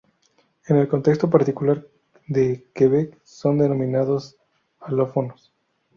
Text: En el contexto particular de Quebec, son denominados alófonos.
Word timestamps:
En 0.65 0.77
el 0.77 0.87
contexto 0.87 1.29
particular 1.29 1.85
de 2.25 2.65
Quebec, 2.73 3.19
son 3.23 3.59
denominados 3.59 4.35
alófonos. 4.79 5.53